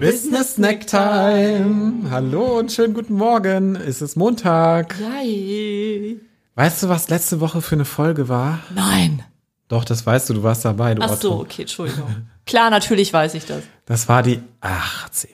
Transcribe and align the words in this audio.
Business 0.00 0.54
Snack 0.54 0.86
Time. 0.86 2.10
Hallo 2.10 2.58
und 2.58 2.70
schönen 2.70 2.92
guten 2.94 3.14
Morgen. 3.14 3.76
Es 3.76 4.02
ist 4.02 4.16
Montag. 4.16 4.94
Yay. 5.00 6.20
Weißt 6.54 6.82
du, 6.82 6.88
was 6.88 7.08
letzte 7.08 7.40
Woche 7.40 7.62
für 7.62 7.76
eine 7.76 7.84
Folge 7.84 8.28
war? 8.28 8.60
Nein. 8.74 9.22
Doch, 9.68 9.84
das 9.84 10.04
weißt 10.06 10.28
du, 10.30 10.34
du 10.34 10.42
warst 10.42 10.64
dabei, 10.64 10.94
du 10.94 11.02
Ach 11.02 11.16
so, 11.16 11.32
Otto. 11.32 11.40
okay, 11.42 11.62
Entschuldigung. 11.62 12.28
Klar, 12.44 12.70
natürlich 12.70 13.12
weiß 13.12 13.34
ich 13.34 13.46
das. 13.46 13.62
Das 13.86 14.08
war 14.08 14.22
die 14.22 14.40
80. 14.60 15.30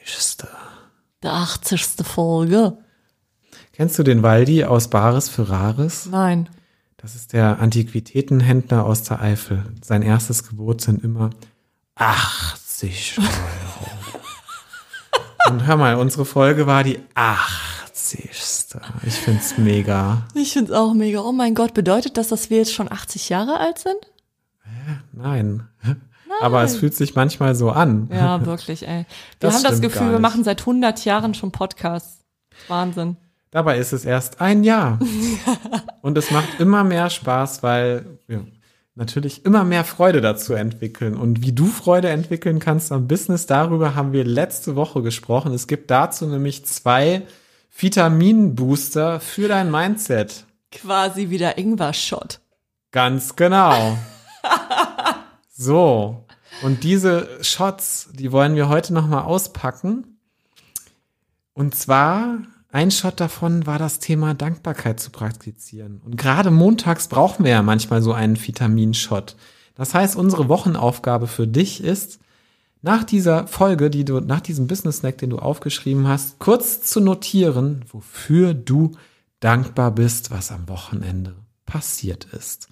Der 1.23 1.33
80. 1.33 1.85
Folge. 2.05 2.79
Kennst 3.73 3.99
du 3.99 4.03
den 4.03 4.23
Waldi 4.23 4.65
aus 4.65 4.89
Bares 4.89 5.29
für 5.29 5.49
Rares? 5.49 6.07
Nein. 6.11 6.49
Das 6.97 7.15
ist 7.17 7.33
der 7.33 7.59
Antiquitätenhändler 7.59 8.87
aus 8.87 9.03
der 9.03 9.21
Eifel. 9.21 9.65
Sein 9.83 10.03
erstes 10.03 10.49
Gebot 10.49 10.81
sind 10.81 11.03
immer 11.03 11.31
80 11.97 13.19
Euro. 13.19 14.02
Und 15.53 15.67
hör 15.67 15.77
mal, 15.77 15.97
unsere 15.97 16.25
Folge 16.25 16.67
war 16.67 16.83
die 16.83 16.99
80. 17.15 18.31
Ich 19.07 19.15
find's 19.17 19.59
mega. 19.59 20.23
Ich 20.35 20.55
find's 20.55 20.71
auch 20.71 20.95
mega. 20.95 21.21
Oh 21.21 21.33
mein 21.33 21.55
Gott, 21.55 21.75
bedeutet 21.75 22.17
das, 22.17 22.29
dass 22.29 22.49
wir 22.49 22.57
jetzt 22.57 22.73
schon 22.73 22.91
80 22.91 23.29
Jahre 23.29 23.61
alt 23.61 23.79
sind? 23.79 23.99
Nein. 25.13 25.69
Aber 26.41 26.63
es 26.63 26.77
fühlt 26.77 26.95
sich 26.95 27.15
manchmal 27.15 27.55
so 27.55 27.71
an. 27.71 28.09
Ja, 28.11 28.47
wirklich, 28.47 28.89
ey. 28.89 29.01
Wir 29.01 29.07
Das 29.41 29.57
haben 29.57 29.65
das 29.65 29.83
Gefühl, 29.83 30.11
wir 30.11 30.21
machen 30.21 30.43
seit 30.43 30.61
100 30.61 31.05
Jahren 31.05 31.35
schon 31.35 31.53
Podcasts. 31.53 32.25
Wahnsinn. 32.69 33.19
Dabei 33.51 33.77
ist 33.77 33.93
es 33.93 34.07
erst 34.07 34.41
ein 34.41 34.65
Jahr. 34.65 35.01
Und 36.01 36.17
es 36.17 36.31
macht 36.31 36.61
immer 36.61 36.83
mehr 36.83 37.11
Spaß, 37.11 37.63
weil 37.63 38.07
wir 38.27 38.47
natürlich 38.95 39.45
immer 39.45 39.65
mehr 39.65 39.85
Freude 39.85 40.21
dazu 40.21 40.55
entwickeln. 40.55 41.17
Und 41.17 41.43
wie 41.43 41.53
du 41.53 41.67
Freude 41.67 42.11
entwickeln 42.11 42.59
kannst 42.59 42.93
am 42.93 43.09
Business, 43.09 43.47
darüber 43.47 43.95
haben 43.95 44.13
wir 44.13 44.25
letzte 44.25 44.77
Woche 44.77 45.03
gesprochen. 45.03 45.53
Es 45.53 45.67
gibt 45.67 45.91
dazu 45.91 46.27
nämlich 46.27 46.65
zwei 46.67 47.23
Vitaminbooster 47.77 49.21
für 49.21 49.49
dein 49.49 49.71
Mindset. 49.71 50.45
Quasi 50.71 51.31
wieder 51.31 51.59
Ingwer-Shot. 51.59 52.41
Ganz 52.91 53.37
genau. 53.37 53.97
So. 55.63 56.25
Und 56.63 56.83
diese 56.83 57.29
Shots, 57.43 58.11
die 58.13 58.33
wollen 58.33 58.57
wir 58.57 58.69
heute 58.69 58.93
nochmal 58.93 59.23
auspacken. 59.23 60.19
Und 61.55 61.75
zwar, 61.75 62.39
ein 62.73 62.91
Shot 62.91 63.21
davon 63.21 63.67
war 63.67 63.79
das 63.79 63.99
Thema 63.99 64.33
Dankbarkeit 64.33 64.99
zu 64.99 65.11
praktizieren. 65.11 66.01
Und 66.05 66.17
gerade 66.17 66.51
montags 66.51 67.07
brauchen 67.07 67.45
wir 67.45 67.53
ja 67.53 67.63
manchmal 67.63 68.01
so 68.01 68.15
einen 68.15 68.37
Vitaminshot. 68.37 69.37
Das 69.75 69.93
heißt, 69.95 70.17
unsere 70.17 70.49
Wochenaufgabe 70.49 71.27
für 71.27 71.47
dich 71.47 71.85
ist, 71.85 72.19
nach 72.81 73.05
dieser 73.05 73.47
Folge, 73.47 73.91
die 73.91 74.07
du, 74.07 74.21
nach 74.21 74.41
diesem 74.41 74.67
Business 74.67 74.99
Snack, 74.99 75.19
den 75.19 75.31
du 75.31 75.39
aufgeschrieben 75.39 76.09
hast, 76.09 76.39
kurz 76.39 76.81
zu 76.83 77.01
notieren, 77.01 77.85
wofür 77.89 78.55
du 78.55 78.93
dankbar 79.41 79.91
bist, 79.93 80.31
was 80.31 80.51
am 80.51 80.69
Wochenende 80.69 81.37
passiert 81.67 82.25
ist. 82.33 82.69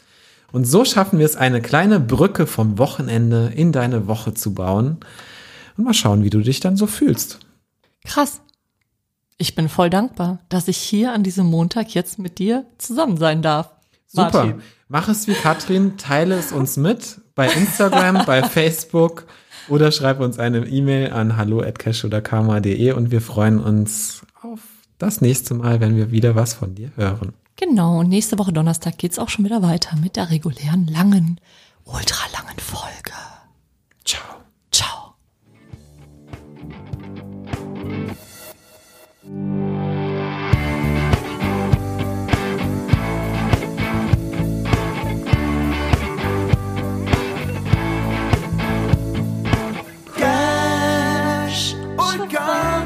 Und 0.50 0.64
so 0.64 0.84
schaffen 0.84 1.18
wir 1.18 1.26
es, 1.26 1.36
eine 1.36 1.60
kleine 1.60 2.00
Brücke 2.00 2.46
vom 2.46 2.78
Wochenende 2.78 3.52
in 3.54 3.70
deine 3.70 4.06
Woche 4.08 4.32
zu 4.32 4.54
bauen. 4.54 4.98
Und 5.76 5.84
mal 5.84 5.94
schauen, 5.94 6.24
wie 6.24 6.30
du 6.30 6.40
dich 6.40 6.60
dann 6.60 6.76
so 6.76 6.86
fühlst. 6.86 7.38
Krass. 8.04 8.40
Ich 9.40 9.54
bin 9.54 9.70
voll 9.70 9.88
dankbar, 9.88 10.40
dass 10.50 10.68
ich 10.68 10.76
hier 10.76 11.14
an 11.14 11.22
diesem 11.22 11.46
Montag 11.46 11.94
jetzt 11.94 12.18
mit 12.18 12.38
dir 12.38 12.66
zusammen 12.76 13.16
sein 13.16 13.40
darf. 13.40 13.70
Super. 14.06 14.44
Martin. 14.44 14.62
Mach 14.88 15.08
es 15.08 15.26
wie 15.28 15.32
Katrin, 15.32 15.96
teile 15.96 16.34
es 16.34 16.52
uns 16.52 16.76
mit 16.76 17.22
bei 17.34 17.48
Instagram, 17.48 18.22
bei 18.26 18.42
Facebook 18.42 19.24
oder 19.70 19.92
schreib 19.92 20.20
uns 20.20 20.38
eine 20.38 20.66
E-Mail 20.66 21.14
an 21.14 21.38
hallo@cashoderkarma.de 21.38 22.92
und 22.92 23.10
wir 23.10 23.22
freuen 23.22 23.60
uns 23.60 24.26
auf 24.42 24.60
das 24.98 25.22
nächste 25.22 25.54
Mal, 25.54 25.80
wenn 25.80 25.96
wir 25.96 26.10
wieder 26.10 26.34
was 26.34 26.52
von 26.52 26.74
dir 26.74 26.90
hören. 26.96 27.32
Genau, 27.56 28.00
und 28.00 28.10
nächste 28.10 28.38
Woche 28.38 28.52
Donnerstag 28.52 28.98
geht's 28.98 29.18
auch 29.18 29.30
schon 29.30 29.46
wieder 29.46 29.62
weiter 29.62 29.96
mit 29.96 30.16
der 30.16 30.28
regulären 30.30 30.86
langen, 30.86 31.40
Folge. 31.90 32.19
Lord 52.18 52.30
God. 52.30 52.79